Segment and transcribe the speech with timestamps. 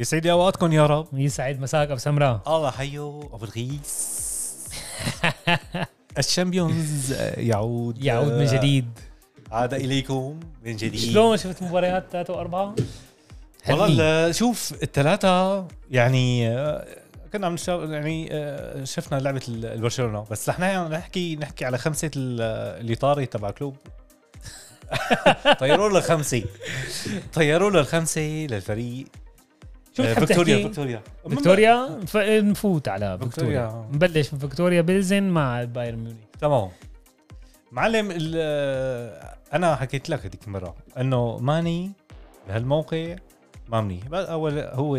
[0.00, 1.06] يسعد لي اوقاتكم يا رب.
[1.12, 1.60] يسعد.
[1.60, 2.40] مساك أبو سمراء.
[2.56, 3.20] الله حيو.
[3.32, 4.20] أبو الغيس
[6.18, 8.04] الشامبيونز يعود.
[8.04, 8.88] يعود من جديد.
[9.52, 11.00] عاد إليكم من جديد.
[11.00, 12.74] شلون شفت مباريات ثلاثة وأربعة؟
[13.70, 16.86] والله شوف الثلاثة يعني آه،
[17.32, 20.24] كنا عم يعني آه، شفنا لعبة ال- البرشلونة.
[20.30, 22.40] بس رح نح- نحكي نحكي على خمسة ال-
[22.80, 23.76] اللي طاري تبع كلوب.
[25.60, 26.44] طيروا له الخمسة
[27.32, 29.06] طيروا له الخمسة للفريق.
[29.96, 31.02] شو آه، فيكتوريا؟ فيكتوريا.
[31.28, 33.88] فيكتوريا ف- نفوت على فيكتوريا.
[33.92, 36.16] نبلش من فيكتوريا بيلزن مع بايرن ميونخ.
[36.40, 36.68] تمام.
[37.72, 41.92] معلم ال- آه، أنا حكيت لك هذيك المرة إنه ماني
[42.48, 43.16] بهالموقع
[43.68, 44.08] ما منيح.
[44.08, 44.96] بس أول هو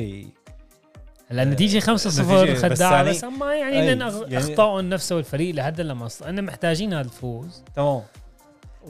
[1.28, 5.82] هلا النتيجة 5 النتيجة 0 بس يعني- بس أما يعني يعني- أخطاء النفس والفريق لحد
[5.82, 7.64] لما أنا محتاجين هذا الفوز.
[7.76, 8.02] تمام.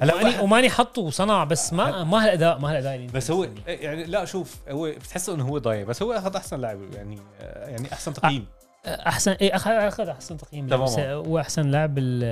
[0.02, 4.04] هلا وماني وماني حطه وصنع بس ما ما هالاداء ما هالاداء اللي بس هو يعني
[4.04, 8.14] لا شوف هو بتحسه إنه هو ضايع بس هو أخذ أحسن لاعب يعني يعني أحسن
[8.14, 8.46] تقييم.
[8.86, 10.84] احسن إيه اخذ أخذ أحسن تقييم تمام.
[10.84, 12.24] بس هو أحسن لاعب بال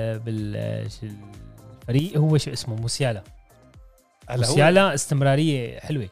[1.82, 3.22] الفريق هو شو اسمه؟ موسيالا.
[4.30, 6.08] موسيالا استمرارية حلوة.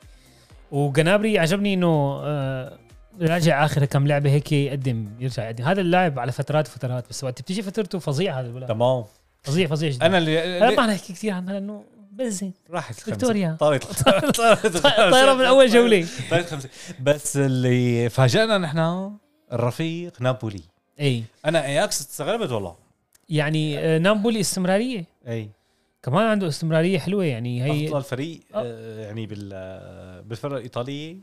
[0.73, 2.79] وجنابري عجبني إنه آه،
[3.21, 5.65] راجع آخر كم لعبة هيك يقدم يرجع يقدم.
[5.65, 9.05] هذا اللاعب على فترات وفترات بس وقت بتيجي فترته فظيع هذا الولد تمام.
[9.43, 10.07] فظيع فظيع جدا.
[10.07, 12.95] أنا اللي, اللي ما نحكي كثير عنها لأنه بلزن راحت.
[12.95, 13.57] فيكتوريا.
[13.61, 13.85] طارت
[15.11, 16.07] طايره من أول جولة.
[16.31, 16.69] طارت خمسة
[17.01, 19.13] بس اللي فاجأنا نحن
[19.53, 20.63] الرفيق نابولي.
[21.01, 21.25] إي.
[21.47, 22.77] أنا إياكس استغربت والله.
[23.29, 25.05] يعني آه، نابولي استمرارية.
[25.29, 25.51] إي.
[26.03, 28.63] كمان عنده استمرارية حلوة يعني هي أفضل فريق آه.
[28.65, 31.17] آه، يعني بال آه، بالفرق الإيطالية.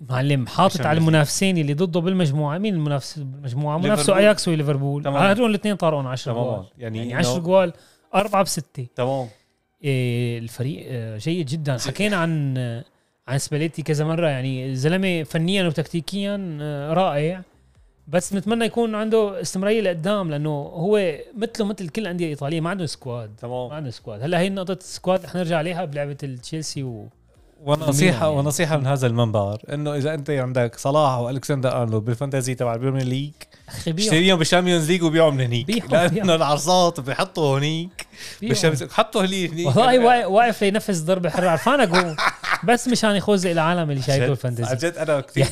[0.00, 2.58] معلم حاطط على المنافسين اللي ضده بالمجموعة.
[2.58, 4.16] مين المنافس؟ بالمجموعه منافسه.
[4.16, 5.08] أياكس وليفربول.
[5.08, 6.66] هدول الاثنين طارقون 10 تماما جوال.
[6.78, 7.72] يعني, يعني إنه- 10 جوال
[8.14, 8.86] أربعة بستة.
[8.96, 9.28] تمام.
[9.84, 11.78] إيه الفريق آه، جيد جدا.
[11.78, 12.84] حكينا عن آه،
[13.28, 14.28] عن سباليتي كذا مرة.
[14.28, 17.42] يعني زلمة فنيا وتكتيكيا آه، رائع.
[18.08, 22.60] بس نتمنى يكون عنده استمرارية لقدام لأنه هو مثله مثل كل الأندية الإيطالية.
[22.60, 25.84] ما عنده squad ما تمام عنده squad هلأ هي نقطة ال squad رح نرجع عليها
[25.84, 27.08] بلعبة التشيلسي و
[27.64, 28.38] ونصيحة يعني.
[28.38, 32.77] ونصيحة من هذا المنبر إنه إذا أنت عندك صلاح والكسندر أرنولد بال fantasy تبع ال
[32.77, 33.32] Premier League
[33.88, 36.34] اشتريهم بال Champions League وبيعوا من هنيك لأنه.
[36.34, 38.06] العرصات بيحطوا هنيك.
[38.40, 42.16] بال Champions League حطوا هلي هنيك والله واقف- لينفذ ضربة حرة عرفان أقول
[42.64, 45.46] بس مشان يخوزق العالم اللي شايفه عن ال fantasy جد أنا كثير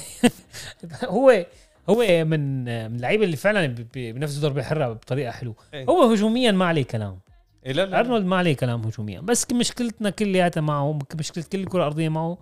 [1.05, 1.47] هو
[1.91, 5.84] هو من من اللعيبة اللي فعلا بينفذوا ضربه حره بطريقة حلوة إيه.
[5.84, 7.19] هو هجوميا ما عليه كلام
[7.66, 9.21] إيه لا لا أرنولد ما عليه كلام هجوميا.
[9.21, 12.38] بس مشكلتنا كلياتها معه مشكلة كل الكره الارضيه معه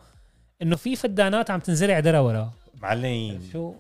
[0.63, 2.53] إنه في فدانات عم تنزرع درا وراه
[2.83, 3.73] معلمين شو؟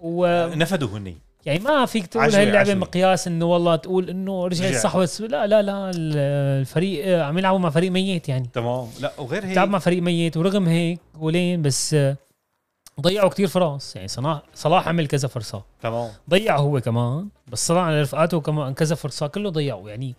[0.00, 1.16] و نفدوا هني.
[1.46, 2.74] يعني ما فيك تقول هاي اللعبه.
[2.74, 4.78] مقياس إنه والله تقول إنه رجع رجع.
[4.78, 8.50] صحوة لا لا لا الفريق آه، عم يلعبوا مع فريق ميت يعني.
[8.52, 8.86] تمام.
[9.00, 12.16] لا وغير هيك تعب مع فريق ميت ورغم هيك جولين بس آه،
[13.00, 13.96] ضيعوا كتير فرص.
[13.96, 15.62] يعني صلاح صلاح عمل كذا فرصة.
[15.82, 16.10] تمام.
[16.30, 20.14] ضيع هو كمان بس صلاح على رفقاته كمان كذا فرصة كله ضيعوا يعني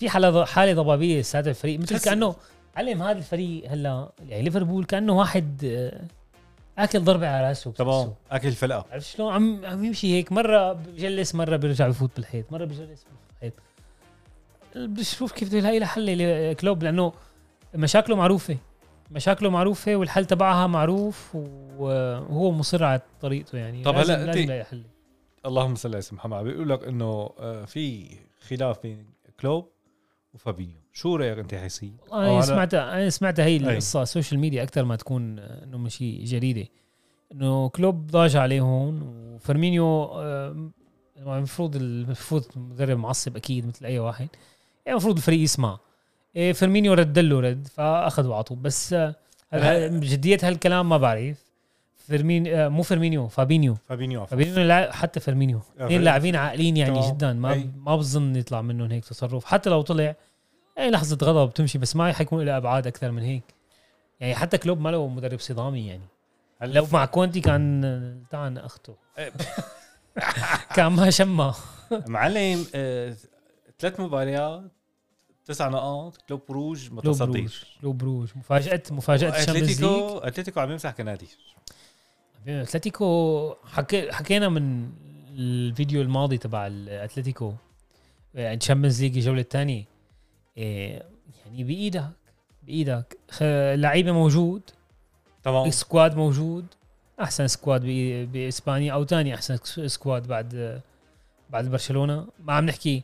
[0.00, 2.36] في حالة حالة ضبابية ساعة الفريق مثل كأنه
[2.76, 6.04] علم هذا الفريق هلا يعني ليفربول كأنه واحد آه،
[6.84, 8.14] آكل ضربة على رأسه تمام.
[8.30, 12.64] آكل الفلقه عرفت شلون؟ عم عم يمشي هيك مرة بجلس مرة بيرجع بفوت بالحيط مرة
[12.64, 13.52] بجلس بالحيط.
[14.76, 17.12] بشوف كيف بده يلاقي لها حل كلوب لأنه
[17.74, 18.56] مشاكله معروفة
[19.10, 21.34] مشاكله معروفة والحل تبعها معروف
[21.78, 23.82] وهو مصر على طريقته يعني.
[23.82, 24.82] طب هلا لازم أنت- يلاقي حل.
[25.46, 28.10] اللهم صل على سيدنا محمد بيقول لك إنه آه، في
[28.48, 29.06] خلاف بين
[29.40, 29.68] كلوب
[30.34, 30.76] وفابينيو.
[30.92, 33.56] شو رأيك أنت يا حسين؟ أنا سمعت أنا سمعت هي.
[33.56, 34.02] القصة.
[34.02, 36.66] ال social media أكثر ما تكون إنه مشي جريدة.
[37.32, 40.70] إنه كلوب ضاج عليه هون وفيرمينيو آه،
[41.16, 44.28] المفروض المفروض مدرب معصب أكيد مثل أي واحد.
[44.86, 45.78] يعني المفروض الفريق يسمع.
[46.36, 51.49] إيه فيرمينيو رد له رد فاخذ وعطوا بس آه، جدية هالكلام ما بعرف.
[52.06, 53.76] فيرمين آه، مو فيرمينيو فابينيو.
[53.88, 54.26] فابينيو.
[54.26, 55.60] فابينيو لا حتى فيرمينيو.
[55.78, 57.12] اثنين لاعبين عاقلين يعني تمام.
[57.14, 57.32] جدا.
[57.32, 57.70] ما أي.
[57.76, 59.44] ما بظن يطلع منهم هيك تصرف.
[59.44, 60.14] حتى لو طلع
[60.78, 63.42] أي لحظة غضب بتمشي بس ما حيكون لها أبعاد أكثر من هيك.
[64.20, 66.04] يعني حتى كلوب ما له مدرب صدامي يعني.
[66.62, 68.94] لو مع كونتي كان تعال أخته.
[70.76, 71.54] كان ما شمه.
[72.06, 73.16] معلم آه،
[73.78, 74.62] ثلاث مباريات
[75.44, 77.50] تسع نقاط كلوب بروج متصدر.
[77.80, 79.84] كلوب بروج مفاجاه مفاجأة ال Champions League.
[79.84, 81.28] اتلتيكو أتلتيكو عم يمسح كنادي.
[82.48, 84.90] أتلتيكو حكي حكينا من
[85.34, 87.52] الفيديو الماضي تبع الأتلتيكو
[88.36, 89.84] ال Champions League الجولة الثانية.
[90.56, 92.10] يعني بإيدك
[92.62, 93.18] بإيدك.
[93.80, 94.62] لعيبة موجود.
[95.42, 95.70] تمام.
[95.70, 96.66] squad موجود.
[97.20, 97.82] أحسن squad
[98.32, 100.80] بإسبانيا أو ثاني أحسن squad بعد
[101.50, 102.26] بعد برشلونة.
[102.44, 103.02] ما عم نحكي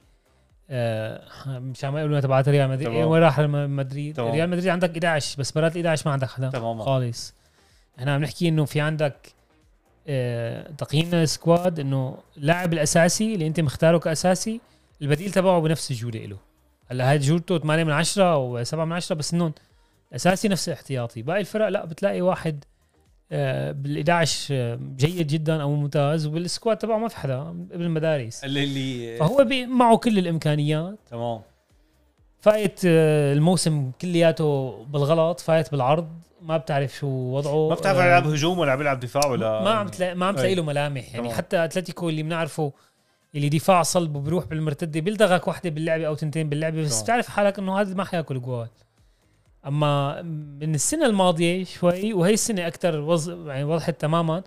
[0.70, 2.88] آه، مشان ما يقولوا تبعت ريال مدريد.
[2.88, 4.20] إيه، وين راح ريال مدريد.
[4.20, 7.34] ريال مدريد عندك 11 بس برات ال 11 ما عندك حدا تماما خالص.
[7.98, 9.32] إحنا عم نحكي إنه في عندك
[10.08, 14.60] آه، تقييمنا لل squad إنه اللاعب الأساسي اللي أنت مختاره كأساسي
[15.02, 16.36] البديل تبعه بنفس الجوده له
[16.90, 19.52] هلأ هاي جودته 8 من 10 أو 7 من 10 بس انه
[20.10, 22.64] الاساسي نفس الاحتياطي باقي الفرق لأ بتلاقي واحد
[23.32, 27.82] آه، بال 11 آه، جيد جدا أو ممتاز وبال squad تبعه ما في حدا ابن
[27.82, 28.44] المدارس.
[28.44, 30.98] اللي اللي فهو معه كل الإمكانيات.
[31.10, 31.40] تمام.
[32.40, 36.08] فايت آه، الموسم كلياته بالغلط فايت بالعرض
[36.42, 39.88] ما بتعرف شو وضعه ما بتعرف آه، يلعب هجوم ولا بيلعب دفاع ولا ما عم
[39.88, 41.36] تلاقي ما عم تلاقي له ملامح يعني تمام.
[41.36, 42.72] حتى أتلتيكو اللي بنعرفه
[43.34, 47.02] اللي دفاع صلب وبيروح بالمرتدة بيلدغك وحدة باللعبة أو تنتين باللعبة بس تمام.
[47.04, 48.68] بتعرف حالك إنه هذا ما حياكل جوال
[49.66, 50.22] أما
[50.60, 53.28] من السنة الماضية شوي وهي السنة أكثر وز...
[53.28, 54.42] يعني وضحت تماما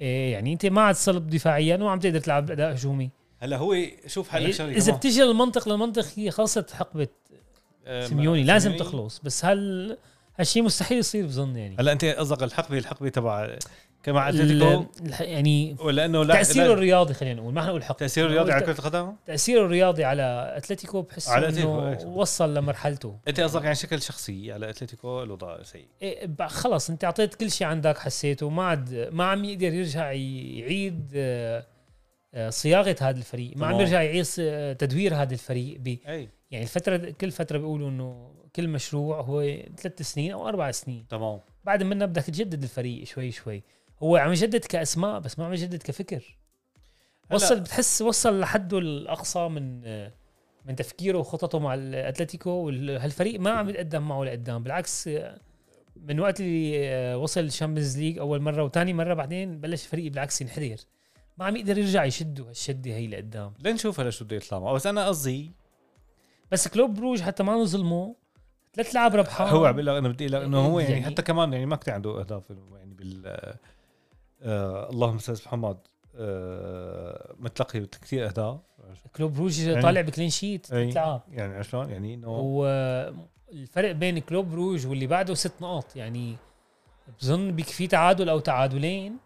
[0.00, 3.76] إيه يعني أنت ما عاد صلب دفاعيا وما عم تقدر تلعب اداء هجومي هلا هو
[4.06, 4.92] شوف هلا شغلة إذا.
[4.92, 7.08] بتجي المنطق للمنطق هي خلصت حقبة
[8.08, 8.90] سيميوني ما- لازم سيميوني.
[8.90, 9.96] تخلص بس هل
[10.38, 11.76] هالشيء مستحيل يصير بظن يعني.
[11.80, 13.56] هلا انت قصدك الحقبة الحقبة تبع
[14.02, 14.84] كما أتلتيكو؟
[15.20, 18.64] يعني ولا انه لا تأثيره لا- الرياضي خلينا نقول ما حنقول حق تاثير الرياضي على
[18.66, 21.52] كرة القدم؟ تأثيره الرياضي على أتلتيكو بحس على إنه
[21.92, 22.16] أتلتيكو، إيه.
[22.16, 23.18] وصل لمرحلته.
[23.28, 27.66] أنت قصدك يعني شكل شخصي على أتلتيكو الوضع سيء؟ إيه خلص أنت أعطيت كل شيء
[27.66, 31.66] عندك حسيته ما عاد ما عم يقدر يرجع يعيد آه،
[32.34, 33.80] آه، صياغة هذا الفريق ما عم.
[33.80, 35.96] يرجع يعيد آه، تدوير هذا الفريق ب
[36.50, 41.06] يعني الفترة كل فترة بيقولوا إنه كل مشروع هو ثلاث سنين أو أربع سنين.
[41.08, 41.40] تمام.
[41.64, 43.62] بعد منها بدك تجدد الفريق شوي شوي.
[44.02, 46.38] هو عم يجدد كأسماء بس ما عم يجدد كفكر.
[47.32, 49.80] وصل بتحس وصل لحده الأقصى من
[50.64, 54.62] من تفكيره وخططه مع الأتلتيكو وهالفريق ما عم يتقدم معه لقدام.
[54.62, 55.10] بالعكس
[55.96, 60.40] من وقت اللي وصل ال Champions League أول مرة وثاني مرة بعدين بلش الفريق بالعكس
[60.40, 60.76] ينحدر.
[61.38, 63.54] ما عم يقدر يرجع يشده هالشدة هي لقدام.
[63.64, 64.72] لنشوف هلا شو بده يطلع معه.
[64.72, 65.52] بس أنا قصدي
[66.54, 68.14] بس كلوب بروج حتى ما نظلمه.
[68.74, 71.66] ثلاث لعب ربحان هو عم أنا بدي لك انه هو يعني, يعني- حتى كمان يعني
[71.66, 73.22] ما كان عنده أهداف يعني بال
[74.42, 75.76] آه اللهم صل محمد
[76.16, 78.58] آه متلقي كثير أهداف.
[79.16, 80.66] كلوب بروج يعني- طالع ب clean sheet.
[80.66, 81.22] ثلاث لعب.
[81.32, 85.96] يعني شلون؟ يعني إنه والفرق بين كلوب روج واللي بعده ست نقاط.
[85.96, 86.36] يعني
[87.20, 89.16] بظن بيكفي تعادل أو تعادلين.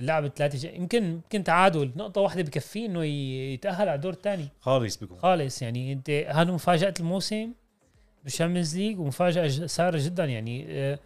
[0.00, 0.76] اللعب الثلاثه جاي.
[0.76, 1.92] يمكن يمكن تعادل.
[1.96, 5.18] نقطة واحدة بكفيه إنه ي- يتأهل على الدور الثاني خالص بيكون.
[5.18, 5.62] خالص.
[5.62, 7.52] يعني أنت هذا مفاجأة الموسم
[8.24, 10.24] بال Champions League؟ ومفاجأة ج- سارة جدا.
[10.24, 10.98] يعني آه،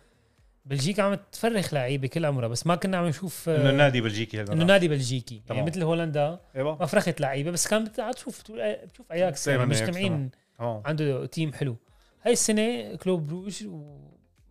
[0.66, 2.48] بلجيكا عم تفرخ لعيبة كل عمرها.
[2.48, 5.42] بس ما كنا عم نشوف آه، إنه النادي بلجيكي إنه نادي بلجيكي.
[5.46, 5.58] تمام.
[5.58, 6.76] يعني مثل هولندا إيوه.
[6.78, 7.50] ما فرخت لعيبة.
[7.50, 9.48] بس كان بتقعد تشوف بتشوف أياكس.
[9.48, 10.82] يعني مجتمعين تمام.
[10.86, 11.76] عنده team حلو.
[12.22, 13.96] هاي السنة كلوب بروج و...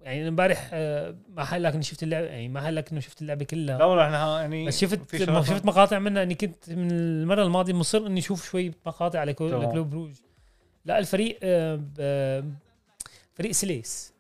[0.06, 3.22] يعني امبارح آه، ما حقول لك اني شفت اللعبه يعني ما حقول لك انه شفت
[3.22, 7.44] اللعبه لا كلها والله إحنا يعني بس شفت شفت مقاطع منها اني كنت من المرة
[7.44, 9.64] الماضية مصر إني أشوف شوي مقاطع على كلو- تمام.
[9.70, 10.12] لكلوب بروج
[10.86, 12.44] لا الفريق آه،
[13.34, 14.14] فريق سليس.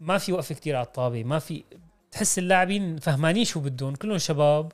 [0.00, 1.64] ما في وقفه كتير على الطابة ما في
[2.12, 4.72] تحس اللاعبين فهمانين شو بدهم كلهم شباب.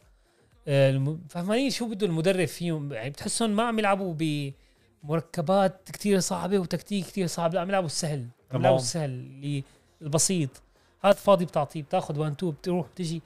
[0.69, 4.15] آه، فهمانين شو بده المدرب فيهم يعني بتحسهم ما عم يلعبوا
[5.05, 8.61] بمركبات كتير صعبة وتكتيك كتير صعب لا عم يلعبوا السهل عم.
[8.61, 9.11] يلعبوا السهل.
[9.11, 9.65] اللي
[10.03, 10.63] البسيط.
[11.05, 13.23] هذا فاضي بتعطيه بتاخذ وان تو بتروح بتجي.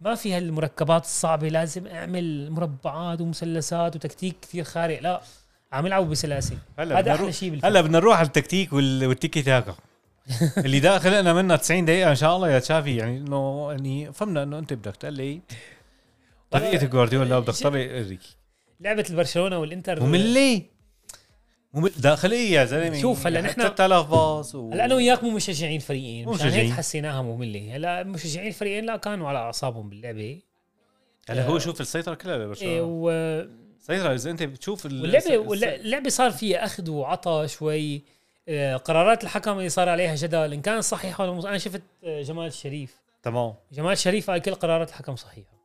[0.00, 5.00] ما في هالمركبات الصعبة لازم أعمل مربعات ومثلثات وتكتيك كثير خارق.
[5.02, 5.20] لا
[5.72, 6.56] عم يلعبوا بسلاسة.
[6.78, 9.74] هلا هذا بدنا أحلى شيء هلا بدنا نروح على التكتيك وال- والتيكي تاكا.
[10.64, 12.96] اللي دا خلقنا منها 90 دقيقة إن شاء الله يا تشافي.
[12.96, 15.40] يعني إنه يعني فهمنا إنه أنت بدك تقلي.
[16.50, 18.36] طريقة جوارديولا بدك اريكي
[18.80, 20.62] لعبة البرشلونة والإنتر مملة
[21.74, 23.00] ممل داخلية يا زلمة.
[23.00, 24.70] شوف، هلا نحن- 3000 باص و...
[24.72, 26.72] هلا أنا وياك مو مشجعين فريقين مو مشان هيك.
[26.72, 30.40] حسيناها ممله هلا مشجعين الفريقين لا كانوا على أعصابهم باللعبة.
[31.30, 33.10] هلا هو شوف السيطرة كلها إيه لبرشلونة و...
[33.80, 38.02] السيطرة إذا أنت بتشوف ال- واللعبه الس- واللع- اللعبة صار فيها أخذ وعطى شوي.
[38.50, 42.22] آه، قرارات الحكم اللي صار عليها جدل إن كانت صحيحه ولا مو أنا شفت آه،
[42.22, 43.54] جمال الشريف تمام.
[43.72, 45.58] جمال الشريف قال كل قرارات الحكم صحيحة.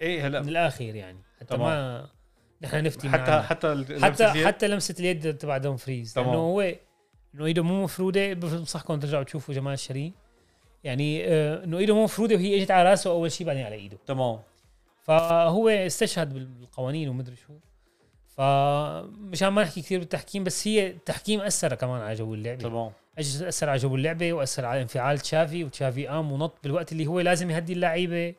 [0.00, 1.18] إيه من هلا الآخر يعني.
[1.40, 1.60] حتى تمام.
[1.68, 2.08] ما
[2.62, 3.42] نحن نفتي حتى معنا.
[3.42, 6.26] حتى حتى اليد؟ حتى لمسة اليد تبع دوم فريز تمام.
[6.26, 6.60] لأنه هو
[7.34, 10.12] انه إيده مو مفرودة بنصحكم ترجعوا تشوفوا جمال الشريف
[10.84, 13.98] يعني آه، إنه إيده مو مفرودة وهي إجت على راسه أول شيء بعدين على إيده.
[14.06, 14.38] تمام.
[15.02, 17.52] فهو استشهد بالقوانين ومدري شو.
[18.26, 22.62] فمشان ما نحكي كثير بالتحكيم بس هي التحكيم اثر كمان على جو اللعبة.
[22.62, 22.92] تمام.
[23.18, 27.50] أثر على جو اللعبة وأثر على انفعال تشافي وتشافي قام ونط بالوقت اللي هو لازم
[27.50, 28.34] يهدي اللعيبة.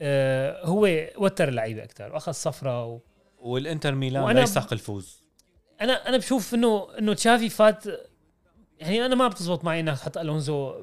[0.00, 2.98] آه هو وتر اللعيبة أكثر وأخذ صفرة و...
[3.44, 5.24] والانتر ميلان لا يستحق الفوز.
[5.80, 7.84] أنا أنا بشوف انه إنه تشافي فات
[8.78, 10.74] يعني أنا ما بتزبط معي إنك تحط ألونزو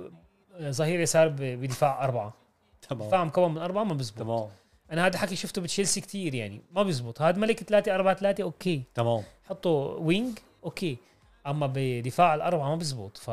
[0.61, 2.33] ظهير يسار بدفاع أربعة.
[2.91, 4.19] دفاع تمام مكون من أربعة ما بزبط.
[4.19, 4.47] تمام.
[4.91, 7.21] أنا هذا حكي شفته بتشيلسي كتير يعني ما بزبط.
[7.21, 8.83] هذا ملك 3 4 3 okay.
[8.95, 9.23] تمام.
[9.43, 10.97] حطه wing okay.
[11.47, 13.29] أما بدفاع الأربعة ما بزبط ف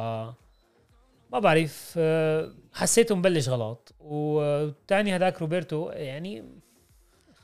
[1.33, 3.95] ما بعرف آه، حسيته مبلش غلط.
[4.01, 6.45] والثاني هذاك روبرتو يعني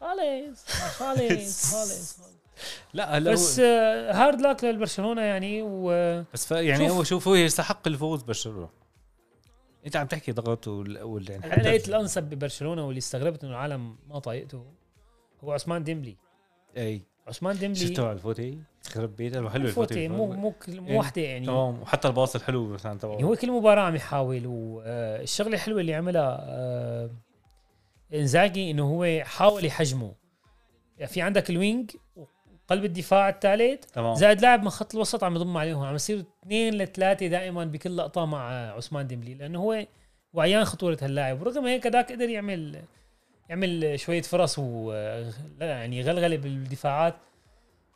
[0.05, 0.67] خالص
[0.99, 2.19] خالص خالص.
[2.95, 5.89] لا هلا بس آه، hard luck للبرشلونه يعني و
[6.35, 6.91] بس يعني.
[6.91, 8.69] هو شوف هو يستحق الفوز برشلونة.
[9.87, 11.31] انت عم تحكي ضغط وال, وال...
[11.31, 14.65] يعني أنا لقيت الأنسب ببرشلونة واللي استغربت إنه العالم ما طايقته
[15.45, 16.17] هو عثمان ديمبلي.
[16.77, 17.03] أي.
[17.29, 20.09] عثمان ديمبلي شفتوا على الفوتي؟ خرب بيته حلو فوتي الفوتي.
[20.09, 20.99] مو مو مو إيه.
[20.99, 21.47] وحدة يعني.
[21.47, 21.83] تمام.
[21.83, 25.95] وحتى ال pass الحلو مثلا يعني تبعه هو كل مباراة عم يحاول والشغلة الحلوة اللي
[25.95, 27.11] عملها آه،
[28.15, 30.15] إنزاجي إنه هو حاول يحجمه.
[30.99, 35.57] يعني في عندك ال wing وقلب الدفاع الثالث زائد لاعب من خط الوسط عم يضم
[35.57, 35.85] عليهم.
[35.85, 39.87] عم يصير اثنين لثلاثة دائما بكل لقطة مع عثمان ديمبلي لأنه هو
[40.33, 41.41] وعيان خطورة هاللاعب.
[41.41, 42.83] ورغم هيك هذاك قدر يعمل
[43.49, 44.93] يعمل شوية فرص و
[45.61, 47.15] يعني غلغلة بالدفاعات.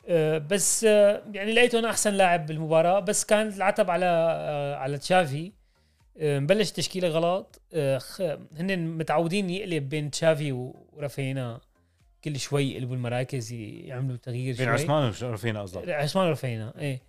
[0.07, 2.99] آه، بس آه، يعني لقيته أنا أحسن لاعب بالمباراة.
[2.99, 5.51] بس كان العتب على آه، على تشافي.
[6.19, 7.61] مبلش تشكيلة غلط.
[7.73, 8.01] آه،
[8.57, 11.59] هن متعودين يقلب بين تشافي ورافينا
[12.23, 14.73] كل شوي يقلبوا المراكز يعملوا تغيير بين شوي.
[14.73, 17.01] عثمان ورفينا قصدك؟ عثمان ورافينا إيه.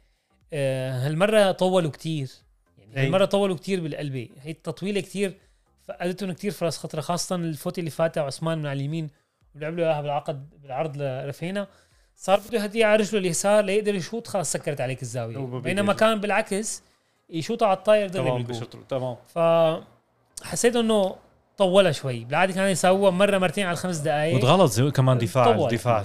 [0.52, 2.31] آه، هالمرة طولوا كتير.
[2.79, 3.07] يعني.
[3.07, 4.29] هالمرة طولوا كتير بالقلبة.
[4.43, 5.35] هي التطويلة كتير
[5.83, 9.11] فقدتهم كتير فرص خطرة خاصة الفوت اللي فاتها عثمان من على اليمين
[9.55, 11.69] ولعب له إياها بالعقد بالعرض لرافينا.
[12.17, 15.38] صار بده يهديها على رجله اليسار ليقدر يشوط خلاص سكرت عليك الزاوية.
[15.38, 15.93] بينما.
[15.93, 16.83] كان بالعكس
[17.31, 19.17] يشوطها على الطاير تمام بشطر تمام.
[19.27, 21.17] فحسيت إنه
[21.57, 22.25] طولها شوي.
[22.25, 25.71] بالعاده كان يسووها مرة مرتين على الخمس دقائق وتغلط كمان دفاع طول.
[25.71, 26.03] دفاع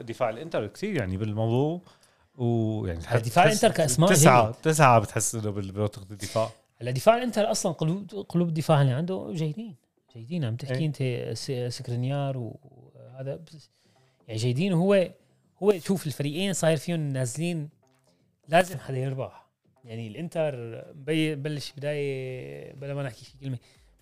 [0.00, 1.80] دفاع الإنتر كثير يعني بالموضوع.
[2.38, 6.50] ويعني دفاع الإنتر كأسماء تسعة تسعة بتحس إنه بمنطقة الدفاع.
[6.80, 9.76] هلا دفاع الإنتر أصلا قلوب قلوب الدفاع اللي عنده جيدين.
[10.16, 10.44] جيدين.
[10.44, 10.86] عم تحكي إيه.
[10.86, 13.40] أنت سكرينيار وهذا
[14.28, 14.72] يعني جيدين.
[14.72, 15.08] وهو
[15.62, 17.68] هو شوف الفريقين صاير فيهم نازلين
[18.48, 19.41] لازم حدا يربح.
[19.84, 20.84] يعني الإنتر
[21.34, 23.58] بلش بداية بلا ما نحكي شي كلمة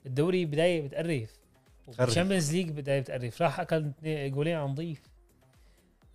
[0.06, 1.40] الدوري بداية بتقرف
[1.87, 2.00] خرب.
[2.00, 5.02] وال Champions League بداية بتقرف راح أكل جولين عن ضيف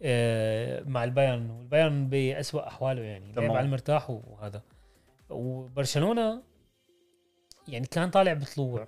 [0.02, 3.52] آه، مع البايرن والبايرن بأسوأ أحواله يعني لعب.
[3.52, 4.62] على المرتاح وهذا
[5.30, 6.44] وبرشلونة
[7.68, 8.88] يعني كان طالع بطلوع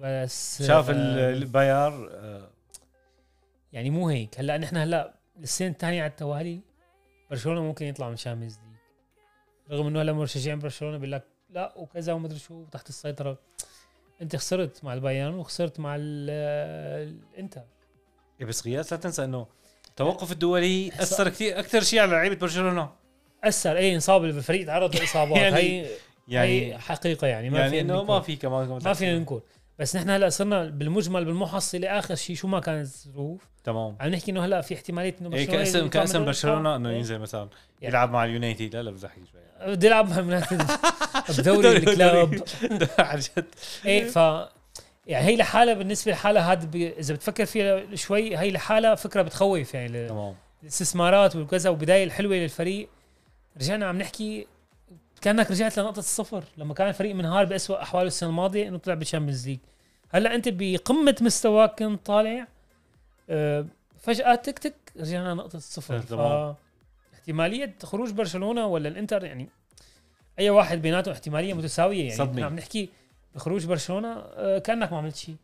[0.00, 2.50] بس شاف آه، ال- الباير آه،
[3.72, 6.60] يعني مو هيك هلا نحن هلا السنة الثانية على التوالي
[7.30, 8.73] برشلونة ممكن يطلع من Champions League
[9.70, 13.38] رغم إنه هلا مشجعين برشلونة بيقول لك لا وكذا ومدري شو تحت السيطرة.
[14.22, 16.30] أنت خسرت مع البايرن وخسرت مع ال-
[17.32, 17.62] الانتر
[18.40, 19.46] إيه بس غياث لا تنسى إنه
[19.88, 22.92] التوقف الدولي أثر كثير أكثر شيء على لعيبة برشلونة.
[23.44, 25.36] أثر اي انصاب الفريق تعرض لإصابات.
[25.42, 25.88] يعني- هي هي
[26.28, 29.40] يعني حقيقة يعني ما يعني في إنه ما في كمان ما فينا ننكر.
[29.78, 33.40] بس نحن هلا صرنا بالمجمل بالمحصله اخر شيء شو ما كانت الظروف.
[33.64, 33.96] تمام.
[34.00, 36.96] عم نحكي إنه هلا في احتمالية إنه إيه برشلونة كاسم كاسم برشلونة إنه إيه.
[36.96, 37.94] ينزل مثلا يعني.
[37.94, 38.76] يلعب مع اليونايتد.
[38.76, 40.62] لا لا بزحك شوي بده يلعب مع اليونايتد
[41.38, 42.42] بدوري الكلاب.
[42.98, 43.46] عن جد.
[43.86, 44.16] إيه ف
[45.06, 46.76] يعني هي لحالها بالنسبة لحالها هذا ب...
[46.76, 50.34] إذا بتفكر فيها شوي هي لحالها فكرة بتخوف يعني تمام.
[50.62, 52.88] الاستثمارات وكذا وبداية الحلوة للفريق.
[53.56, 54.46] رجعنا عم نحكي
[55.20, 56.44] كأنك رجعت لنقطة الصفر.
[56.56, 59.58] لما كان الفريق منهار بأسوأ أحواله السنة الماضية إنه طلع بال Champions League.
[60.10, 62.46] هلأ أنت بقمة مستواك كنت طالع
[63.30, 63.66] آه،
[63.98, 66.00] فجأة تك تك رجعنا نقطه الصفر.
[66.00, 66.54] ف تمام.
[67.14, 69.48] احتماليه خروج برشلونة ولا الإنتر؟ يعني
[70.38, 72.08] أي واحد بيناته احتمالية متساوية.
[72.08, 72.22] يعني.
[72.22, 72.88] نحن عم نحكي
[73.34, 75.36] بخروج برشلونة آه، كأنك ما عملت شيء.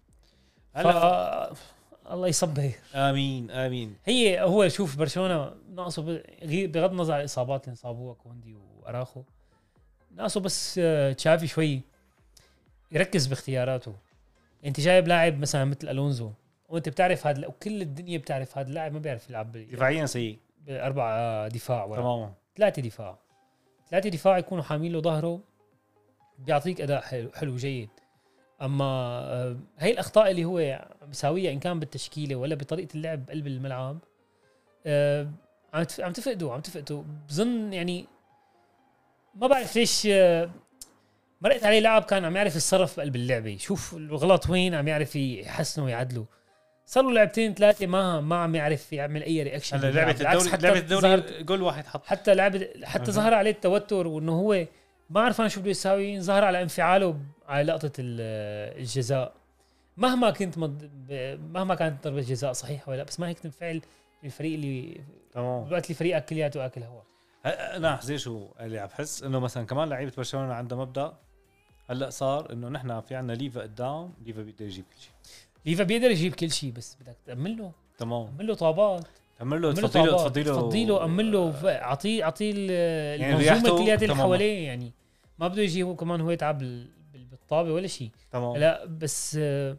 [0.73, 1.73] هلأ ف...
[2.11, 2.71] الله يصبر.
[2.95, 3.97] آمين آمين.
[4.05, 9.23] هي هو شوف برشلونة ناقصه بغض النظر عن الإصابات اللي انصابوها كوندي وأراخو.
[10.17, 11.81] ناقصه بس آه، تشافي شوي
[12.93, 13.95] يركز باختياراته.
[14.65, 16.33] انت جايب لاعب مثلا مثل ألونزو
[16.69, 20.39] وانت بتعرف هذا وكل الدنيا بتعرف هذا اللاعب ما بيعرف يلعب دفاعيا سيء.
[20.67, 22.01] باربع آه، دفاع ورا.
[22.01, 22.33] تماما.
[22.57, 23.19] ثلاثة دفاع.
[23.91, 25.41] ثلاثة دفاع يكونوا حامين له ظهره
[26.39, 27.89] بيعطيك أداء حلو حلو جيد.
[28.63, 33.99] أما آه، هي الأخطاء اللي هو بيساويها إن كان بالتشكيلة ولا بطريقة اللعب بقلب الملعب
[34.87, 35.29] آه،
[35.75, 37.03] عم تفقدوا عم تفقدوا.
[37.29, 38.07] بظن يعني
[39.35, 40.51] ما بعرف ليش آه،
[41.41, 43.57] مرقت عليه لاعب كان عم يعرف يتصرف بقلب اللعبة.
[43.57, 46.27] شوف الغلط وين عم يعرف يحسنه ويعدله
[46.87, 50.67] صار له لعبتين ثلاثة ما ما عم يعرف يعمل أي reaction هلا لعبة الدوري حتى
[50.67, 52.07] لعبة الدوري جول واحد حط.
[52.07, 53.13] حتى لعب حتى.
[53.13, 54.67] ظهر عليه التوتر وإنه هو
[55.11, 59.33] ما عرفان شو بده يساوي ظهر على انفعاله على لقطة ال- الجزاء.
[59.97, 60.91] مهما كنت مد...
[61.55, 63.81] مهما كانت ضربة جزاء صحيحة ولا لأ بس ما هيك تنفعل
[64.25, 65.01] الفريق اللي
[65.33, 65.65] تمام.
[65.65, 67.10] بالوقت اللي فريقك كلياته أكل هوا هلا
[67.45, 71.13] أنا حزين شو اللي عم بحس؟ إنه مثلا كمان لعيبة برشلونة عندها مبدأ.
[71.91, 75.13] هلأ صار إنه نحن في عندنا ليفا قدام ليفا بيقدر يجيب كل شيء.
[75.67, 78.27] ليفا بيقدر يجيب كل شيء بس بدك تامن له تمام.
[78.27, 79.07] امن له طابات.
[79.39, 82.71] تعمل له تفضي له تفضي له تفضي له امن له أعطيه أعطيه ال-
[83.21, 83.79] يعني المنظومه رياحته.
[83.79, 84.15] كلياتها اللي.
[84.17, 84.93] حواليه يعني
[85.39, 86.87] ما بده يجي هو كمان هو يتعب ال-
[87.33, 88.11] الطابه ولا شيء.
[88.33, 88.57] تمام.
[88.57, 89.77] لا بس آه،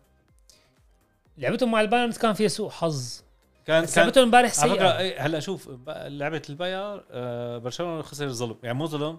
[1.37, 3.21] لعبتهم مع البايرن كان فيها سوء حظ.
[3.67, 4.97] كان لعبتهم امبارح سيئة.
[4.97, 9.17] إيه، هلا شوف لعبة البايرن آه، برشلونة خسر ظلم يعني مو ظلم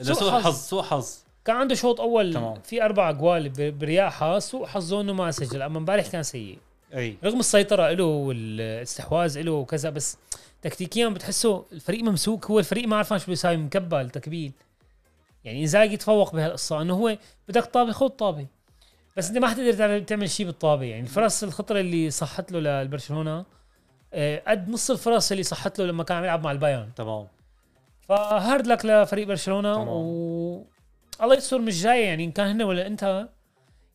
[0.00, 0.56] سوء حظ.
[0.56, 1.18] سوء حظ.
[1.44, 2.60] كان عنده شوط أول تمام.
[2.60, 6.58] في أربع جوال ب- برياحة سوء حظه إنه ما سجل أما امبارح كان سيء.
[6.94, 7.16] أي.
[7.24, 10.16] رغم السيطرة له والاستحواذ له وكذا بس
[10.62, 12.46] تكتيكيا بتحسه الفريق ممسوك.
[12.46, 14.52] هو الفريق ما عرفان شو بيساوي مكبل تكبيل.
[15.44, 18.46] يعني إنزاجي تفوق بهالقصة إنه هو بدك طابه خذ طابه
[19.16, 23.44] بس أنت ما حتقدر تعمل- شيء بالطابه يعني الفرص الخطرة اللي صحت له للبرشلونه
[24.48, 26.88] قد نص الفرص اللي صحت له لما كان عم يلعب مع البايرن.
[26.96, 27.26] تمام.
[28.00, 29.88] فهارد لك لفريق برشلونة تمام.
[29.88, 30.64] و
[31.22, 33.28] الله يستر مش جاي يعني إن كان هن ولا أنت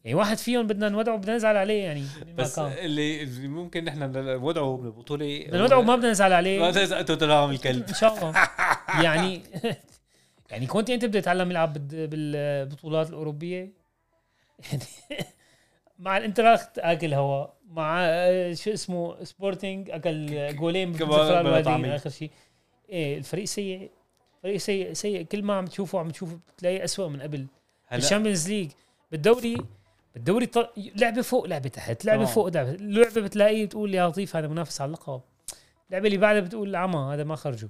[0.04, 2.04] يعني واحد فيهم بدنا نودعه بدنا نزعل عليه يعني
[2.38, 2.72] بس كان.
[2.72, 6.60] اللي ممكن نحن نودعه بالبطوله بدنا نودعه ما بدنا نزعل عليه.
[6.60, 7.88] ما تزقتوا تلام الكلب.
[7.88, 8.34] إن شاء الله.
[9.04, 9.42] يعني
[10.52, 13.74] يعني كنت أنت بدك تتعلم يلعب بالبطولات الأوروبية؟
[14.72, 14.84] يعني
[16.00, 20.94] مع آينتراخت آكل هواء مع آه، شو اسمه سبورتنج أكل جولين
[21.62, 21.96] طعمي.
[21.96, 22.32] آخر شيء.
[22.90, 23.92] إيه الفريق سيء.
[24.44, 25.22] فريق سيء سيء.
[25.22, 27.48] كل ما عم تشوفه عم تشوفه بتلاقيه اسوء من قبل.
[27.94, 28.72] ال Champions League
[29.12, 29.58] بالدوري
[30.16, 32.34] بالدوري ط- لعبة فوق لعبة تحت لعبة تمام.
[32.36, 35.22] فوق لعبة لعبه بتلاقيه بتقول يا لطيف هذا منافس على اللقب.
[35.90, 37.70] اللعبة اللي بعدها بتقول عمى هذا ما خرجوا.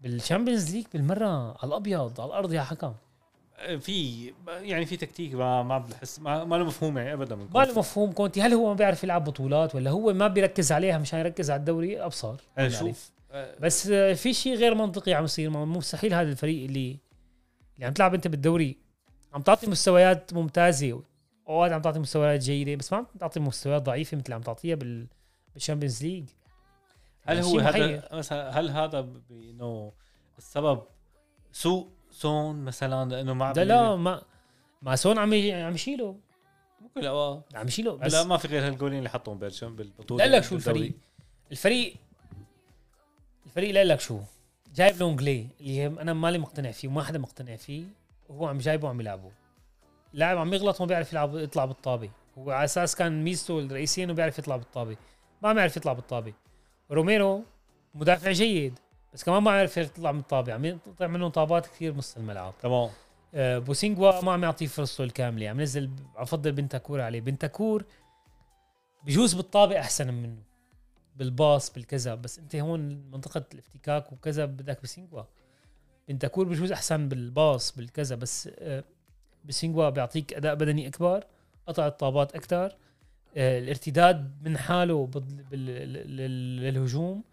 [0.00, 1.26] بال Champions League بالمرة
[1.62, 2.94] على الأبيض على الأرض يا حكم.
[3.80, 7.64] في يعني في تكتيك ما ما بحس ما, ما له مفهوم يعني ابدا من ما
[7.64, 8.42] له مفهوم كونتي.
[8.42, 12.04] هل هو ما بيعرف يلعب بطولات ولا هو ما بيركز عليها مشان يركز على الدوري؟
[12.04, 12.34] أبصر.
[12.56, 12.70] يعني.
[12.70, 13.10] شوف
[13.60, 15.50] بس في شيء غير منطقي عم يصير.
[15.50, 16.98] مستحيل هذا الفريق اللي
[17.74, 18.76] اللي عم تلعب أنت بالدوري
[19.34, 21.02] عم تعطي مستويات ممتازة.
[21.48, 25.06] أوقات عم تعطي مستويات جيدة بس ما عم تعطي مستويات ضعيفة مثل عم تعطيها بال
[25.54, 26.24] بالشامبيونز ليج.
[27.26, 27.58] هل يعني هو.
[27.58, 29.92] هذا مثلا هل هذا ب- إنه
[30.38, 30.82] السبب
[31.52, 34.22] سوء سون مثلا لأنه ما ده لا ما
[34.82, 36.16] ما سون عم عم يشيله.
[36.80, 40.36] ممكن لا عم يشيله بس هلا ما في غير هالجولين اللي حطهم بيرشم بالبطولة لا
[40.36, 40.54] لك شو.
[40.54, 40.92] الفريق؟
[41.50, 41.94] الفريق
[43.46, 44.20] الفريق لا لك شو؟
[44.74, 47.84] جايب لونجلي اللي أنا مالي مقتنع فيه وما حدا مقتنع فيه
[48.28, 49.30] وهو عم جايبه وعم يلعبه.
[50.12, 52.10] لاعب عم يغلط وما بيعرف يلعب يطلع بالطابة.
[52.38, 54.96] هو على أساس كان ميزته الرئيسية إنه بيعرف يطلع بالطابة.
[55.42, 56.32] ما عم يعرف يطلع بالطابة.
[56.90, 57.44] روميرو
[57.94, 58.78] مدافع جيد.
[59.14, 62.54] بس كمان ما عرف يطلع من الطابة عم يقطع منه طابات كثير بنص الملعب.
[62.62, 62.90] تمام.
[63.34, 67.20] آه، بوسينجوا ما عم يعطيه فرصته الكاملة عم نزل عم فضل بنتاكور عليه.
[67.20, 67.84] بنتاكور
[69.06, 70.42] بجوز بالطابة أحسن منه
[71.16, 72.14] بالباص بالكذا.
[72.14, 72.80] بس أنت هون
[73.12, 75.22] منطقة الافتكاك وكذا بدك بسينجوا
[76.08, 78.14] بنتاكور بجوز أحسن بالباص بالكذا.
[78.16, 78.84] بس آه،
[79.44, 81.24] بسينجوا بيعطيك أداء بدني أكبر
[81.66, 82.76] قطع الطابات أكثر
[83.36, 87.24] الارتداد من حاله بال- بال- لل- للهجوم.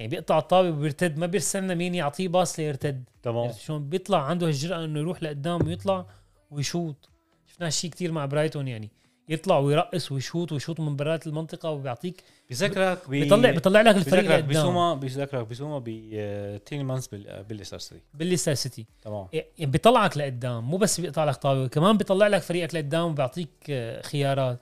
[0.00, 3.04] يعني بيقطع الطابه وبيرتد ما بيستنى مين يعطيه باص ليرتد.
[3.22, 3.38] تمام.
[3.44, 6.06] عرفت شلون بيطلع عنده الجرأة إنه يروح لقدام ويطلع
[6.50, 7.08] ويشوط.
[7.46, 8.90] شفنا هالشيء كثير مع برايتون يعني
[9.28, 14.46] يطلع ويرقص ويشوط ويشوط من برات المنطقة وبيعطيك بذكرك ب- بيطلع بيطلع لك الفريق لقدام.
[14.48, 17.08] بسوما بذكرك بسوما بتيليمانس
[17.48, 18.02] بالليستر سيتي.
[18.14, 18.86] بالليستر سيتي.
[19.02, 19.26] تمام.
[19.32, 24.02] يعني بيطلعك لقدام مو بس بيقطع لك طابة كمان بيطلع لك فريقك لقدام وبيعطيك آه،
[24.02, 24.58] خيارات.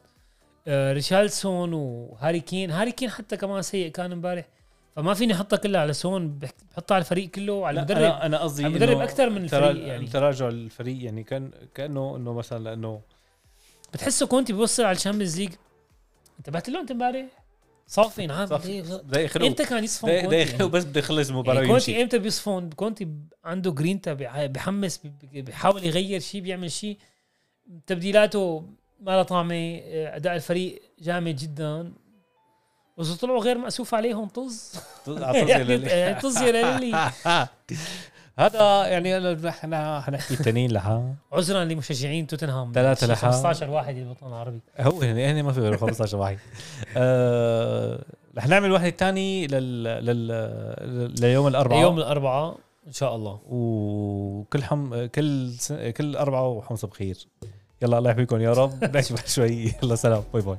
[0.69, 4.49] آه، ريشارلسون وهاري كين هاري كين حتى كمان سيء كان امبارح.
[4.99, 7.99] فما فيني أحطها كلها على سون بح- بحطها على الفريق كله وعلى لا، المدرب.
[7.99, 10.07] أنا أنا قصدي على المدرب أكتر من الفريق يعني.
[10.07, 13.01] تراجع الفريق يعني كان كأنه إنه مثلا لأنه
[13.93, 15.53] بتحسه كونتي بيوصل على ال Champions League.
[16.39, 17.27] انتبهت له انت امبارح؟
[17.87, 19.01] صافي نعم صافي.
[19.37, 23.09] إمتى كان يصفن كونتي يعني؟ بس بده يخلص المباراة يعني كونتي إمتى بيصفن كونتي
[23.45, 24.13] عنده جرينتا
[24.47, 26.99] بحمس ب- ب- بيحاول يغير شيء بيعمل شيء
[27.87, 28.65] تبديلاته
[29.01, 31.93] ما لها طعمة أداء الفريق جامد جدا.
[32.99, 34.73] واذا طلعوا غير مأسوف عليهم طز.
[35.09, 36.97] اعتذر للي- يعني طز يا ليلي.
[38.39, 41.15] هذا يعني إحنا حنحكي التنين لها.
[41.33, 42.73] عذرا لمشجعين توتنهام.
[42.75, 43.33] ثلاثة لحال.
[43.33, 44.61] 15 واحد بالوطن العربي.
[44.81, 46.39] هو هن هن ما في غير 15 واحد.
[46.97, 48.05] آه،
[48.39, 51.83] رح نعمل واحد تاني لل لل ليوم الأربعاء.
[51.83, 52.57] يوم الأربعاء
[52.87, 53.41] إن شاء الله.
[53.49, 55.73] وكل حم كل س...
[55.73, 57.17] كل اربعاء وحمص بخير.
[57.83, 58.81] يلا الله يحميكم يا رب.
[58.93, 59.73] بعد شوي.
[59.83, 60.23] يلا سلام.
[60.33, 60.57] باي باي.